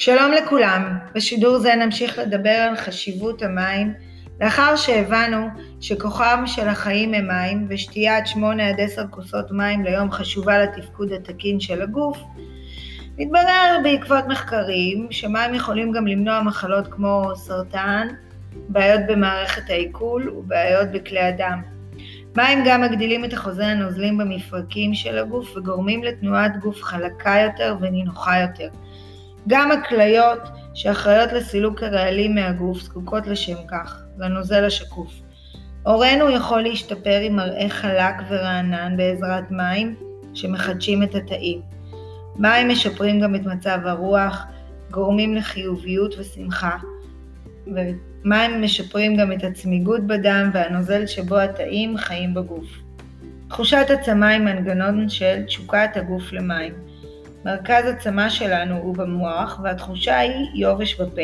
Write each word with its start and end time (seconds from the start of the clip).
שלום 0.00 0.32
לכולם, 0.32 0.98
בשידור 1.14 1.58
זה 1.58 1.74
נמשיך 1.74 2.18
לדבר 2.18 2.50
על 2.50 2.76
חשיבות 2.76 3.42
המים 3.42 3.94
לאחר 4.40 4.76
שהבנו 4.76 5.46
שכוחם 5.80 6.42
של 6.46 6.68
החיים 6.68 7.14
הם 7.14 7.28
מים 7.28 7.66
ושתיית 7.70 8.26
8 8.26 8.68
עד 8.68 8.80
10 8.80 9.06
כוסות 9.10 9.50
מים 9.50 9.84
ליום 9.84 10.10
חשובה 10.10 10.58
לתפקוד 10.58 11.12
התקין 11.12 11.60
של 11.60 11.82
הגוף, 11.82 12.18
מתברר 13.18 13.78
בעקבות 13.82 14.24
מחקרים 14.28 15.06
שמים 15.10 15.54
יכולים 15.54 15.92
גם 15.92 16.06
למנוע 16.06 16.42
מחלות 16.42 16.86
כמו 16.90 17.32
סרטן, 17.34 18.08
בעיות 18.68 19.00
במערכת 19.08 19.70
העיכול 19.70 20.28
ובעיות 20.28 20.88
בכלי 20.92 21.20
הדם. 21.20 21.62
מים 22.36 22.58
גם 22.66 22.82
מגדילים 22.82 23.24
את 23.24 23.34
אחוזי 23.34 23.64
הנוזלים 23.64 24.18
במפרקים 24.18 24.94
של 24.94 25.18
הגוף 25.18 25.56
וגורמים 25.56 26.04
לתנועת 26.04 26.56
גוף 26.60 26.82
חלקה 26.82 27.34
יותר 27.44 27.76
ונינוחה 27.80 28.40
יותר. 28.40 28.68
גם 29.50 29.72
הכליות 29.72 30.38
שאחראיות 30.74 31.32
לסילוק 31.32 31.82
הרעלים 31.82 32.34
מהגוף 32.34 32.82
זקוקות 32.82 33.26
לשם 33.26 33.66
כך, 33.68 34.02
לנוזל 34.18 34.64
השקוף. 34.64 35.12
עורנו 35.82 36.30
יכול 36.30 36.62
להשתפר 36.62 37.20
עם 37.20 37.36
מראה 37.36 37.68
חלק 37.68 38.14
ורענן 38.28 38.96
בעזרת 38.96 39.50
מים 39.50 39.94
שמחדשים 40.34 41.02
את 41.02 41.14
התאים. 41.14 41.60
מים 42.36 42.68
משפרים 42.68 43.20
גם 43.20 43.34
את 43.34 43.40
מצב 43.46 43.78
הרוח, 43.84 44.44
גורמים 44.90 45.34
לחיוביות 45.34 46.14
ושמחה, 46.18 46.76
ומים 47.66 48.62
משפרים 48.62 49.16
גם 49.16 49.32
את 49.32 49.44
הצמיגות 49.44 50.06
בדם 50.06 50.50
והנוזל 50.52 51.06
שבו 51.06 51.38
התאים 51.38 51.96
חיים 51.96 52.34
בגוף. 52.34 52.66
תחושת 53.48 53.86
הצמא 53.90 54.24
היא 54.24 54.40
מנגנון 54.40 55.08
של 55.08 55.42
תשוקת 55.46 55.90
הגוף 55.94 56.32
למים. 56.32 56.72
מרכז 57.44 57.86
הצמא 57.86 58.28
שלנו 58.28 58.76
הוא 58.76 58.96
במוח 58.96 59.60
והתחושה 59.62 60.18
היא 60.18 60.46
יורש 60.54 61.00
בפה. 61.00 61.22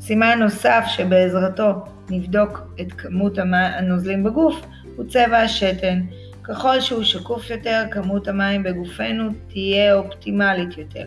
סימן 0.00 0.38
נוסף 0.38 0.84
שבעזרתו 0.86 1.72
נבדוק 2.10 2.60
את 2.80 2.92
כמות 2.92 3.38
הנוזלים 3.38 4.24
בגוף 4.24 4.66
הוא 4.96 5.06
צבע 5.08 5.38
השתן. 5.38 6.00
ככל 6.44 6.80
שהוא 6.80 7.02
שקוף 7.02 7.50
יותר, 7.50 7.84
כמות 7.90 8.28
המים 8.28 8.62
בגופנו 8.62 9.28
תהיה 9.48 9.94
אופטימלית 9.94 10.78
יותר. 10.78 11.04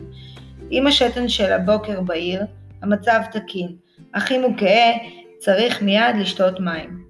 אם 0.72 0.88
השתן 0.88 1.30
של 1.30 1.53
הבוקר 1.53 2.02
בהיר, 2.02 2.41
המצב 2.81 3.19
תקין, 3.31 3.75
אך 4.11 4.31
אם 4.31 4.41
הוא 4.41 4.53
כהה, 4.58 4.91
צריך 5.39 5.81
מיד 5.81 6.16
לשתות 6.19 6.59
מים. 6.59 7.06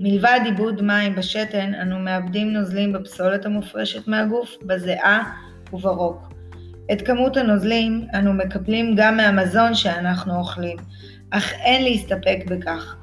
מלבד 0.00 0.40
עיבוד 0.44 0.82
מים 0.82 1.14
בשתן, 1.14 1.74
אנו 1.74 1.98
מאבדים 1.98 2.52
נוזלים 2.52 2.92
בפסולת 2.92 3.46
המופרשת 3.46 4.08
מהגוף, 4.08 4.56
בזיעה 4.62 5.32
וברוק. 5.72 6.28
את 6.92 7.02
כמות 7.02 7.36
הנוזלים 7.36 8.06
אנו 8.14 8.32
מקבלים 8.32 8.94
גם 8.96 9.16
מהמזון 9.16 9.74
שאנחנו 9.74 10.38
אוכלים, 10.38 10.76
אך 11.30 11.52
אין 11.52 11.84
להסתפק 11.84 12.38
בכך. 12.46 12.96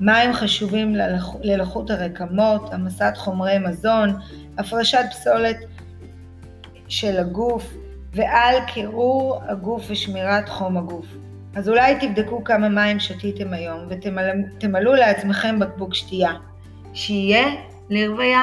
מים 0.00 0.32
חשובים 0.32 0.94
ללחות 1.42 1.90
הרקמות, 1.90 2.72
המסת 2.72 3.12
חומרי 3.16 3.58
מזון, 3.58 4.16
הפרשת 4.58 5.04
פסולת 5.10 5.56
של 6.88 7.18
הגוף 7.18 7.74
ועל 8.12 8.56
קירור 8.66 9.40
הגוף 9.48 9.86
ושמירת 9.90 10.48
חום 10.48 10.76
הגוף. 10.76 11.06
אז 11.56 11.68
אולי 11.68 11.94
תבדקו 12.00 12.44
כמה 12.44 12.68
מים 12.68 13.00
שתיתם 13.00 13.52
היום 13.52 13.88
ותמלאו 13.88 14.94
לעצמכם 14.94 15.58
בקבוק 15.58 15.94
שתייה. 15.94 16.32
שיהיה 16.94 17.46
לרוויה. 17.90 18.42